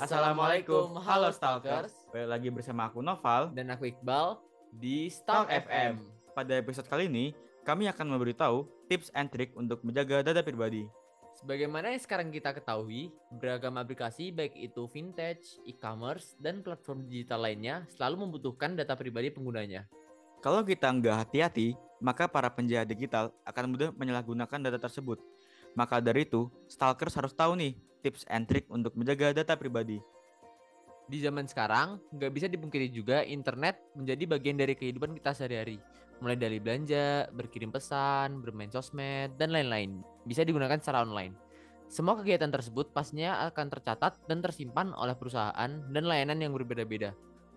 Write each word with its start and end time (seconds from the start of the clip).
Assalamualaikum, 0.00 0.96
halo 0.96 1.28
Stalkers. 1.28 1.92
Balik 2.08 2.28
lagi 2.32 2.48
bersama 2.48 2.88
aku 2.88 3.04
Noval. 3.04 3.52
Dan 3.52 3.68
aku 3.68 3.92
Iqbal 3.92 4.40
di 4.72 5.12
Stalk 5.12 5.52
FM. 5.52 6.00
Pada 6.32 6.56
episode 6.56 6.88
kali 6.88 7.04
ini, 7.04 7.36
kami 7.68 7.84
akan 7.84 8.08
memberitahu 8.16 8.64
tips 8.88 9.12
and 9.12 9.28
trick 9.28 9.52
untuk 9.52 9.84
menjaga 9.84 10.24
data 10.24 10.40
pribadi. 10.40 10.88
Sebagaimana 11.36 11.92
yang 11.92 12.00
sekarang 12.00 12.32
kita 12.32 12.56
ketahui, 12.56 13.12
beragam 13.28 13.76
aplikasi 13.76 14.32
baik 14.32 14.56
itu 14.56 14.88
vintage, 14.88 15.60
e-commerce, 15.68 16.32
dan 16.40 16.64
platform 16.64 17.04
digital 17.04 17.44
lainnya 17.44 17.84
selalu 17.92 18.24
membutuhkan 18.24 18.72
data 18.72 18.96
pribadi 18.96 19.28
penggunanya. 19.28 19.84
Kalau 20.40 20.64
kita 20.64 20.88
nggak 20.96 21.28
hati-hati, 21.28 21.76
maka 22.00 22.24
para 22.24 22.48
penjahat 22.48 22.88
digital 22.88 23.36
akan 23.44 23.76
mudah 23.76 23.92
menyalahgunakan 23.92 24.64
data 24.64 24.80
tersebut. 24.80 25.20
Maka 25.76 26.00
dari 26.00 26.24
itu, 26.24 26.48
stalkers 26.72 27.12
harus 27.20 27.36
tahu 27.36 27.52
nih 27.52 27.89
tips 28.00 28.24
and 28.32 28.48
trick 28.48 28.66
untuk 28.72 28.96
menjaga 28.96 29.36
data 29.36 29.54
pribadi. 29.54 30.00
Di 31.10 31.18
zaman 31.18 31.46
sekarang, 31.50 31.98
nggak 32.14 32.32
bisa 32.32 32.46
dipungkiri 32.46 32.86
juga 32.94 33.26
internet 33.26 33.82
menjadi 33.98 34.30
bagian 34.30 34.56
dari 34.56 34.78
kehidupan 34.78 35.10
kita 35.18 35.34
sehari-hari. 35.34 35.82
Mulai 36.22 36.36
dari 36.38 36.62
belanja, 36.62 37.26
berkirim 37.34 37.74
pesan, 37.74 38.44
bermain 38.44 38.70
sosmed, 38.70 39.34
dan 39.34 39.50
lain-lain. 39.50 40.04
Bisa 40.22 40.46
digunakan 40.46 40.78
secara 40.78 41.02
online. 41.02 41.34
Semua 41.90 42.14
kegiatan 42.14 42.46
tersebut 42.46 42.94
pastinya 42.94 43.42
akan 43.50 43.66
tercatat 43.66 44.22
dan 44.30 44.38
tersimpan 44.38 44.94
oleh 44.94 45.18
perusahaan 45.18 45.70
dan 45.90 46.04
layanan 46.06 46.38
yang 46.38 46.54
berbeda-beda. 46.54 47.10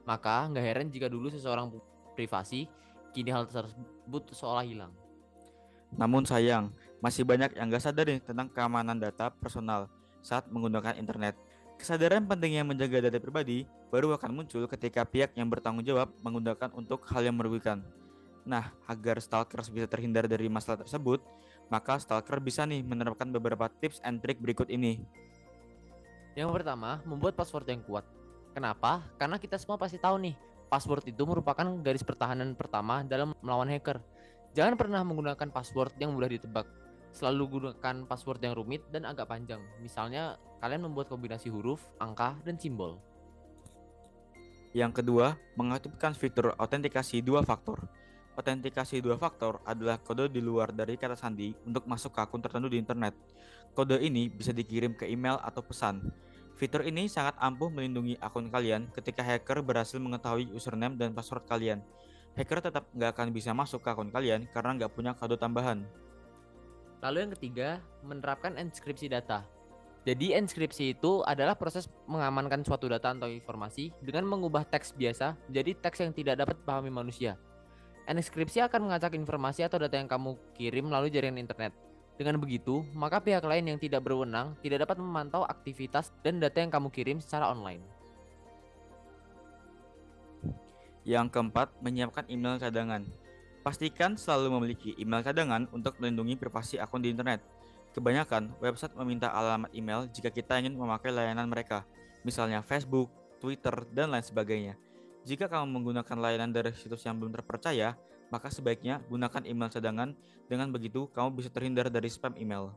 Maka 0.10 0.50
nggak 0.50 0.66
heran 0.66 0.90
jika 0.90 1.06
dulu 1.06 1.30
seseorang 1.30 1.70
privasi, 2.18 2.66
kini 3.14 3.30
hal 3.30 3.46
tersebut 3.46 4.34
seolah 4.34 4.66
hilang. 4.66 4.90
Namun 5.94 6.26
sayang, 6.26 6.74
masih 6.98 7.22
banyak 7.22 7.54
yang 7.54 7.70
nggak 7.70 7.86
sadar 7.86 8.10
nih 8.10 8.26
tentang 8.26 8.50
keamanan 8.50 8.98
data 8.98 9.30
personal 9.30 9.86
saat 10.24 10.48
menggunakan 10.50 10.96
internet. 10.96 11.36
Kesadaran 11.76 12.24
pentingnya 12.24 12.64
menjaga 12.64 13.12
data 13.12 13.20
pribadi 13.20 13.68
baru 13.92 14.16
akan 14.16 14.32
muncul 14.32 14.64
ketika 14.72 15.04
pihak 15.04 15.36
yang 15.36 15.52
bertanggung 15.52 15.84
jawab 15.84 16.10
menggunakan 16.24 16.72
untuk 16.74 17.04
hal 17.12 17.28
yang 17.28 17.36
merugikan. 17.36 17.84
Nah, 18.48 18.72
agar 18.88 19.20
stalkers 19.20 19.68
bisa 19.68 19.88
terhindar 19.88 20.28
dari 20.28 20.48
masalah 20.48 20.80
tersebut, 20.84 21.20
maka 21.68 22.00
stalker 22.00 22.40
bisa 22.40 22.64
nih 22.64 22.84
menerapkan 22.84 23.28
beberapa 23.32 23.68
tips 23.68 24.00
and 24.04 24.24
trick 24.24 24.40
berikut 24.40 24.72
ini. 24.72 25.04
Yang 26.40 26.50
pertama, 26.56 27.04
membuat 27.04 27.36
password 27.36 27.68
yang 27.68 27.84
kuat. 27.84 28.08
Kenapa? 28.56 29.04
Karena 29.20 29.36
kita 29.40 29.60
semua 29.60 29.76
pasti 29.76 30.00
tahu 30.00 30.20
nih, 30.24 30.36
password 30.72 31.08
itu 31.08 31.24
merupakan 31.28 31.68
garis 31.84 32.04
pertahanan 32.04 32.56
pertama 32.56 33.04
dalam 33.04 33.36
melawan 33.44 33.68
hacker. 33.70 34.00
Jangan 34.54 34.78
pernah 34.78 35.02
menggunakan 35.02 35.50
password 35.50 35.98
yang 35.98 36.14
mudah 36.14 36.30
ditebak 36.30 36.83
selalu 37.14 37.62
gunakan 37.62 37.96
password 38.10 38.42
yang 38.42 38.58
rumit 38.58 38.82
dan 38.90 39.06
agak 39.06 39.30
panjang. 39.30 39.62
Misalnya, 39.80 40.42
kalian 40.60 40.90
membuat 40.90 41.08
kombinasi 41.14 41.54
huruf, 41.54 41.80
angka, 42.02 42.36
dan 42.42 42.58
simbol. 42.58 42.98
Yang 44.74 45.06
kedua, 45.06 45.38
mengaktifkan 45.54 46.18
fitur 46.18 46.58
autentikasi 46.58 47.22
dua 47.22 47.46
faktor. 47.46 47.86
Autentikasi 48.34 48.98
dua 49.06 49.14
faktor 49.22 49.62
adalah 49.62 50.02
kode 50.02 50.34
di 50.34 50.42
luar 50.42 50.74
dari 50.74 50.98
kata 50.98 51.14
sandi 51.14 51.54
untuk 51.70 51.86
masuk 51.86 52.18
ke 52.18 52.26
akun 52.26 52.42
tertentu 52.42 52.74
di 52.74 52.82
internet. 52.82 53.14
Kode 53.78 54.02
ini 54.02 54.34
bisa 54.34 54.50
dikirim 54.50 54.98
ke 54.98 55.06
email 55.06 55.38
atau 55.46 55.62
pesan. 55.62 56.02
Fitur 56.58 56.82
ini 56.90 57.06
sangat 57.06 57.38
ampuh 57.38 57.70
melindungi 57.70 58.18
akun 58.18 58.50
kalian 58.50 58.90
ketika 58.98 59.22
hacker 59.22 59.62
berhasil 59.62 60.02
mengetahui 60.02 60.50
username 60.50 60.98
dan 60.98 61.14
password 61.14 61.46
kalian. 61.46 61.86
Hacker 62.34 62.66
tetap 62.66 62.90
nggak 62.98 63.14
akan 63.14 63.30
bisa 63.30 63.54
masuk 63.54 63.86
ke 63.86 63.94
akun 63.94 64.10
kalian 64.10 64.50
karena 64.50 64.82
nggak 64.82 64.92
punya 64.98 65.14
kode 65.14 65.38
tambahan. 65.38 65.86
Lalu 67.04 67.18
yang 67.28 67.32
ketiga, 67.36 67.70
menerapkan 68.00 68.56
enskripsi 68.56 69.12
data. 69.12 69.44
Jadi 70.08 70.36
enskripsi 70.36 70.96
itu 70.96 71.24
adalah 71.24 71.56
proses 71.56 71.88
mengamankan 72.08 72.64
suatu 72.64 72.88
data 72.88 73.12
atau 73.12 73.28
informasi 73.28 73.92
dengan 74.04 74.28
mengubah 74.28 74.64
teks 74.68 74.96
biasa 74.96 75.36
menjadi 75.48 75.72
teks 75.80 76.00
yang 76.04 76.12
tidak 76.16 76.44
dapat 76.44 76.56
dipahami 76.60 76.92
manusia. 76.92 77.40
Enskripsi 78.04 78.60
akan 78.64 78.92
mengacak 78.92 79.16
informasi 79.16 79.64
atau 79.64 79.80
data 79.80 79.96
yang 79.96 80.12
kamu 80.12 80.36
kirim 80.56 80.92
melalui 80.92 81.08
jaringan 81.08 81.40
internet. 81.40 81.72
Dengan 82.20 82.36
begitu, 82.36 82.84
maka 82.92 83.24
pihak 83.24 83.44
lain 83.48 83.64
yang 83.64 83.80
tidak 83.80 84.04
berwenang 84.04 84.60
tidak 84.60 84.84
dapat 84.84 85.00
memantau 85.00 85.48
aktivitas 85.48 86.12
dan 86.20 86.40
data 86.40 86.60
yang 86.60 86.72
kamu 86.72 86.92
kirim 86.92 87.18
secara 87.24 87.48
online. 87.48 87.84
Yang 91.08 91.36
keempat, 91.36 91.72
menyiapkan 91.80 92.28
email 92.28 92.60
cadangan. 92.60 93.08
Pastikan 93.64 94.20
selalu 94.20 94.60
memiliki 94.60 94.92
email 95.00 95.24
cadangan 95.24 95.72
untuk 95.72 95.96
melindungi 96.04 96.36
privasi 96.36 96.76
akun 96.84 97.00
di 97.00 97.16
internet. 97.16 97.40
Kebanyakan 97.96 98.60
website 98.60 98.92
meminta 99.00 99.32
alamat 99.32 99.72
email 99.72 100.04
jika 100.12 100.28
kita 100.28 100.60
ingin 100.60 100.76
memakai 100.76 101.16
layanan 101.16 101.48
mereka, 101.48 101.88
misalnya 102.28 102.60
Facebook, 102.60 103.08
Twitter, 103.40 103.88
dan 103.96 104.12
lain 104.12 104.26
sebagainya. 104.26 104.76
Jika 105.24 105.48
kamu 105.48 105.80
menggunakan 105.80 106.18
layanan 106.20 106.52
dari 106.52 106.76
situs 106.76 107.08
yang 107.08 107.16
belum 107.16 107.32
terpercaya, 107.32 107.96
maka 108.28 108.52
sebaiknya 108.52 109.00
gunakan 109.08 109.48
email 109.48 109.72
cadangan. 109.72 110.12
Dengan 110.52 110.68
begitu, 110.68 111.08
kamu 111.16 111.40
bisa 111.40 111.48
terhindar 111.48 111.88
dari 111.88 112.12
spam 112.12 112.36
email. 112.36 112.76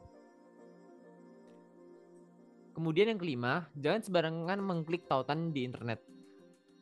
Kemudian 2.78 3.10
yang 3.10 3.18
kelima, 3.18 3.66
jangan 3.74 4.06
sembarangan 4.06 4.62
mengklik 4.62 5.10
tautan 5.10 5.50
di 5.50 5.66
internet. 5.66 5.98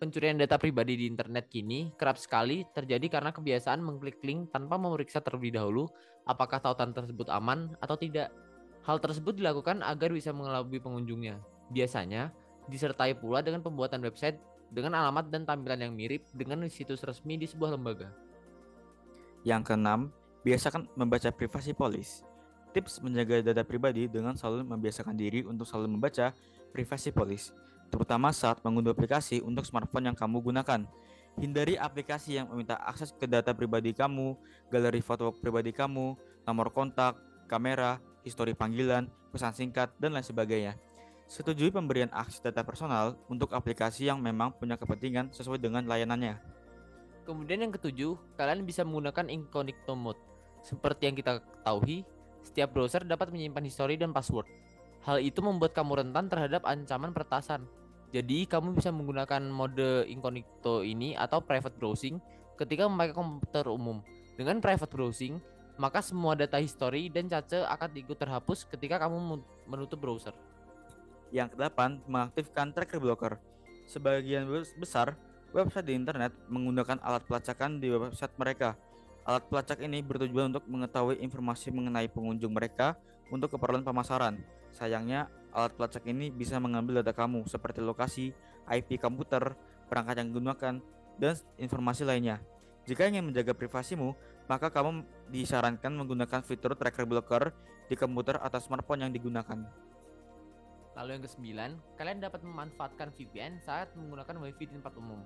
Pencurian 0.04 0.36
data 0.36 0.60
pribadi 0.60 1.00
di 1.00 1.08
internet 1.08 1.48
kini 1.48 1.88
kerap 1.96 2.20
sekali 2.20 2.60
terjadi 2.76 3.08
karena 3.08 3.32
kebiasaan 3.32 3.80
mengklik 3.80 4.20
link 4.20 4.52
tanpa 4.52 4.76
memeriksa 4.76 5.24
terlebih 5.24 5.56
dahulu 5.56 5.88
apakah 6.28 6.60
tautan 6.60 6.92
tersebut 6.92 7.24
aman 7.32 7.72
atau 7.80 7.96
tidak. 7.96 8.28
Hal 8.84 9.00
tersebut 9.00 9.32
dilakukan 9.32 9.80
agar 9.80 10.12
bisa 10.12 10.28
mengelabui 10.28 10.76
pengunjungnya. 10.76 11.40
Biasanya 11.72 12.36
disertai 12.68 13.16
pula 13.16 13.40
dengan 13.40 13.64
pembuatan 13.64 14.04
website 14.04 14.36
dengan 14.68 14.92
alamat 15.00 15.32
dan 15.32 15.48
tampilan 15.48 15.88
yang 15.88 15.96
mirip 15.96 16.28
dengan 16.36 16.60
situs 16.68 17.00
resmi 17.00 17.40
di 17.40 17.48
sebuah 17.48 17.72
lembaga. 17.72 18.12
Yang 19.40 19.72
keenam, 19.72 20.12
biasakan 20.44 20.84
membaca 21.00 21.32
privasi 21.32 21.72
polis. 21.72 22.20
Tips 22.76 23.00
menjaga 23.00 23.40
data 23.40 23.64
pribadi 23.64 24.04
dengan 24.04 24.36
selalu 24.36 24.68
membiasakan 24.68 25.16
diri 25.16 25.48
untuk 25.48 25.64
selalu 25.64 25.96
membaca 25.96 26.36
privasi 26.76 27.08
polis 27.08 27.56
terutama 27.94 28.34
saat 28.34 28.58
mengunduh 28.66 28.90
aplikasi 28.90 29.38
untuk 29.38 29.62
smartphone 29.62 30.10
yang 30.10 30.18
kamu 30.18 30.42
gunakan. 30.42 30.82
Hindari 31.38 31.78
aplikasi 31.78 32.42
yang 32.42 32.50
meminta 32.50 32.74
akses 32.82 33.14
ke 33.14 33.30
data 33.30 33.54
pribadi 33.54 33.94
kamu, 33.94 34.34
galeri 34.66 34.98
foto 34.98 35.30
pribadi 35.30 35.70
kamu, 35.70 36.18
nomor 36.42 36.74
kontak, 36.74 37.14
kamera, 37.46 38.02
histori 38.26 38.50
panggilan, 38.50 39.06
pesan 39.30 39.54
singkat, 39.54 39.94
dan 40.02 40.10
lain 40.10 40.26
sebagainya. 40.26 40.74
Setujui 41.30 41.70
pemberian 41.70 42.10
akses 42.10 42.42
data 42.42 42.66
personal 42.66 43.14
untuk 43.30 43.54
aplikasi 43.54 44.10
yang 44.10 44.18
memang 44.18 44.50
punya 44.58 44.74
kepentingan 44.74 45.30
sesuai 45.30 45.62
dengan 45.62 45.86
layanannya. 45.86 46.38
Kemudian 47.24 47.62
yang 47.62 47.72
ketujuh, 47.72 48.18
kalian 48.34 48.66
bisa 48.66 48.82
menggunakan 48.82 49.30
incognito 49.30 49.94
mode. 49.94 50.20
Seperti 50.66 51.08
yang 51.08 51.16
kita 51.16 51.40
ketahui, 51.40 52.02
setiap 52.42 52.74
browser 52.74 53.06
dapat 53.06 53.30
menyimpan 53.30 53.64
histori 53.64 53.96
dan 53.96 54.10
password. 54.10 54.50
Hal 55.04 55.20
itu 55.20 55.40
membuat 55.40 55.72
kamu 55.72 56.04
rentan 56.04 56.28
terhadap 56.28 56.64
ancaman 56.64 57.12
peretasan, 57.12 57.64
jadi 58.14 58.46
kamu 58.46 58.78
bisa 58.78 58.94
menggunakan 58.94 59.42
mode 59.50 60.06
incognito 60.06 60.86
ini 60.86 61.18
atau 61.18 61.42
private 61.42 61.74
browsing 61.74 62.22
ketika 62.54 62.86
memakai 62.86 63.10
komputer 63.10 63.66
umum. 63.66 63.98
Dengan 64.38 64.62
private 64.62 64.86
browsing, 64.86 65.42
maka 65.74 65.98
semua 65.98 66.38
data 66.38 66.62
history 66.62 67.10
dan 67.10 67.26
cache 67.26 67.58
akan 67.66 67.90
ikut 67.98 68.14
terhapus 68.14 68.70
ketika 68.70 69.02
kamu 69.02 69.42
menutup 69.66 69.98
browser. 69.98 70.30
Yang 71.34 71.58
kedelapan, 71.58 71.98
mengaktifkan 72.06 72.70
tracker 72.70 73.02
blocker. 73.02 73.34
Sebagian 73.90 74.46
besar 74.78 75.18
website 75.50 75.90
di 75.90 75.98
internet 75.98 76.30
menggunakan 76.46 77.02
alat 77.02 77.26
pelacakan 77.26 77.82
di 77.82 77.90
website 77.90 78.38
mereka. 78.38 78.78
Alat 79.26 79.42
pelacak 79.50 79.82
ini 79.82 80.06
bertujuan 80.06 80.54
untuk 80.54 80.62
mengetahui 80.70 81.18
informasi 81.18 81.74
mengenai 81.74 82.06
pengunjung 82.06 82.54
mereka 82.54 82.94
untuk 83.34 83.58
keperluan 83.58 83.82
pemasaran. 83.82 84.38
Sayangnya, 84.70 85.26
alat 85.50 85.74
pelacak 85.74 86.06
ini 86.06 86.30
bisa 86.30 86.62
mengambil 86.62 87.02
data 87.02 87.14
kamu 87.14 87.46
seperti 87.50 87.82
lokasi, 87.82 88.30
IP 88.70 89.02
komputer, 89.02 89.58
perangkat 89.90 90.22
yang 90.22 90.30
digunakan, 90.30 90.74
dan 91.18 91.34
informasi 91.58 92.02
lainnya. 92.06 92.38
Jika 92.84 93.08
ingin 93.08 93.26
menjaga 93.26 93.56
privasimu, 93.56 94.12
maka 94.46 94.68
kamu 94.68 95.02
disarankan 95.32 95.92
menggunakan 95.94 96.44
fitur 96.44 96.76
tracker 96.76 97.08
blocker 97.08 97.50
di 97.88 97.96
komputer 97.96 98.36
atau 98.40 98.60
smartphone 98.60 99.08
yang 99.08 99.12
digunakan. 99.12 99.64
Lalu 100.94 101.10
yang 101.18 101.22
kesembilan, 101.26 101.70
kalian 101.98 102.18
dapat 102.22 102.40
memanfaatkan 102.46 103.10
VPN 103.18 103.58
saat 103.58 103.90
menggunakan 103.98 104.36
WiFi 104.46 104.64
di 104.68 104.74
tempat 104.78 104.94
umum. 104.94 105.18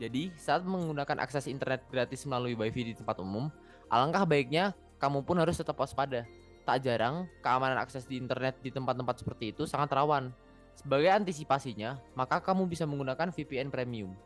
Jadi, 0.00 0.32
saat 0.40 0.64
menggunakan 0.64 1.20
akses 1.20 1.50
internet 1.52 1.84
gratis 1.92 2.24
melalui 2.24 2.56
WiFi 2.56 2.92
di 2.92 2.94
tempat 2.96 3.20
umum, 3.20 3.52
alangkah 3.92 4.24
baiknya 4.24 4.72
kamu 4.96 5.20
pun 5.26 5.36
harus 5.36 5.58
tetap 5.58 5.76
waspada 5.76 6.24
tak 6.62 6.86
jarang 6.86 7.26
keamanan 7.42 7.78
akses 7.78 8.06
di 8.06 8.18
internet 8.18 8.58
di 8.62 8.70
tempat-tempat 8.70 9.22
seperti 9.22 9.52
itu 9.54 9.66
sangat 9.66 9.92
rawan. 9.92 10.30
Sebagai 10.72 11.12
antisipasinya, 11.12 12.00
maka 12.16 12.40
kamu 12.40 12.64
bisa 12.64 12.88
menggunakan 12.88 13.28
VPN 13.28 13.68
Premium. 13.68 14.16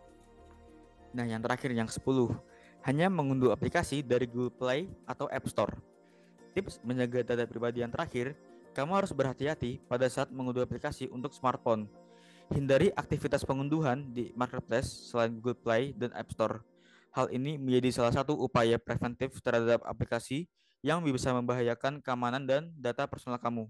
Nah, 1.11 1.27
yang 1.27 1.43
terakhir 1.43 1.73
yang 1.75 1.91
10, 1.91 2.01
hanya 2.87 3.11
mengunduh 3.11 3.51
aplikasi 3.51 4.05
dari 4.05 4.31
Google 4.31 4.55
Play 4.55 4.87
atau 5.09 5.27
App 5.27 5.49
Store. 5.51 5.75
Tips 6.55 6.79
menjaga 6.87 7.27
data 7.27 7.45
pribadi 7.45 7.83
yang 7.83 7.91
terakhir, 7.91 8.39
kamu 8.77 8.93
harus 8.93 9.11
berhati-hati 9.11 9.83
pada 9.89 10.07
saat 10.07 10.29
mengunduh 10.31 10.63
aplikasi 10.63 11.09
untuk 11.09 11.33
smartphone. 11.33 11.89
Hindari 12.53 12.95
aktivitas 12.95 13.43
pengunduhan 13.43 14.07
di 14.15 14.31
marketplace 14.39 15.11
selain 15.11 15.35
Google 15.35 15.59
Play 15.59 15.91
dan 15.99 16.15
App 16.15 16.31
Store. 16.31 16.63
Hal 17.11 17.33
ini 17.33 17.57
menjadi 17.59 17.91
salah 17.91 18.13
satu 18.13 18.37
upaya 18.37 18.77
preventif 18.77 19.41
terhadap 19.41 19.83
aplikasi 19.83 20.47
yang 20.87 21.03
bisa 21.03 21.35
membahayakan 21.35 21.99
keamanan 21.99 22.47
dan 22.47 22.71
data 22.79 23.11
personal 23.11 23.43
kamu. 23.43 23.67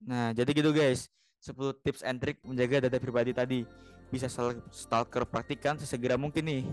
Nah, 0.00 0.32
jadi 0.32 0.48
gitu 0.56 0.72
guys. 0.72 1.12
10 1.44 1.76
tips 1.84 2.00
and 2.00 2.24
trick 2.24 2.40
menjaga 2.40 2.88
data 2.88 2.96
pribadi 2.96 3.36
tadi. 3.36 3.68
Bisa 4.08 4.32
stalker 4.72 5.28
praktikan 5.28 5.76
sesegera 5.76 6.16
mungkin 6.16 6.48
nih. 6.48 6.64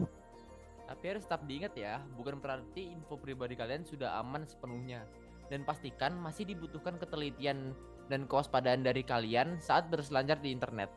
Tapi 0.88 1.04
harus 1.12 1.28
tetap 1.28 1.44
diingat 1.44 1.76
ya, 1.76 2.00
bukan 2.16 2.40
berarti 2.40 2.88
info 2.88 3.20
pribadi 3.20 3.60
kalian 3.60 3.84
sudah 3.84 4.16
aman 4.24 4.48
sepenuhnya. 4.48 5.04
Dan 5.52 5.68
pastikan 5.68 6.16
masih 6.16 6.48
dibutuhkan 6.48 6.96
ketelitian 6.96 7.76
dan 8.08 8.24
kewaspadaan 8.32 8.88
dari 8.88 9.04
kalian 9.04 9.60
saat 9.60 9.92
berselancar 9.92 10.40
di 10.40 10.56
internet. 10.56 10.88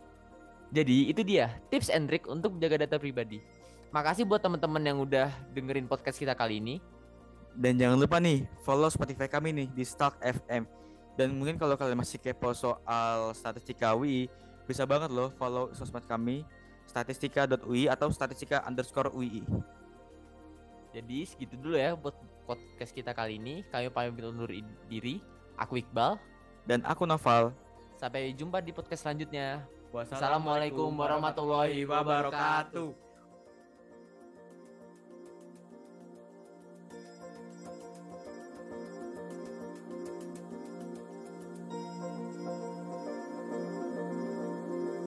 Jadi 0.70 1.10
itu 1.10 1.26
dia 1.26 1.50
tips 1.74 1.90
and 1.90 2.06
trick 2.06 2.30
untuk 2.30 2.54
menjaga 2.54 2.86
data 2.86 2.94
pribadi. 3.02 3.42
Makasih 3.90 4.22
buat 4.22 4.38
teman-teman 4.38 4.82
yang 4.86 4.98
udah 5.02 5.34
dengerin 5.50 5.90
podcast 5.90 6.22
kita 6.22 6.38
kali 6.38 6.62
ini. 6.62 6.78
Dan 7.54 7.78
jangan 7.78 7.98
lupa 7.98 8.18
nih 8.18 8.42
follow 8.66 8.90
Spotify 8.90 9.30
kami 9.30 9.54
nih 9.54 9.66
di 9.70 9.86
Stalk 9.86 10.18
FM. 10.20 10.66
Dan 11.14 11.38
mungkin 11.38 11.54
kalau 11.54 11.78
kalian 11.78 12.02
masih 12.02 12.18
kepo 12.18 12.50
soal 12.50 13.30
statistika 13.38 13.94
UI, 13.94 14.26
bisa 14.66 14.82
banget 14.82 15.14
loh 15.14 15.30
follow 15.38 15.70
sosmed 15.70 16.02
kami 16.10 16.42
statistika.ui 16.90 17.86
atau 17.86 18.10
statistika 18.10 18.66
underscore 18.66 19.14
UI. 19.14 19.46
Jadi 20.94 21.26
segitu 21.26 21.54
dulu 21.58 21.74
ya 21.74 21.94
buat 21.94 22.14
podcast 22.46 22.94
kita 22.94 23.14
kali 23.14 23.38
ini. 23.38 23.62
Kami 23.70 23.90
pamit 23.90 24.22
undur 24.22 24.50
diri. 24.90 25.18
Aku 25.54 25.78
Iqbal 25.78 26.18
dan 26.66 26.82
aku 26.82 27.06
Noval. 27.06 27.54
Sampai 27.94 28.34
jumpa 28.34 28.58
di 28.58 28.74
podcast 28.74 29.06
selanjutnya. 29.06 29.62
Wassalamualaikum 29.94 30.90
warahmatullahi 30.90 31.86
wabarakatuh. 31.86 33.13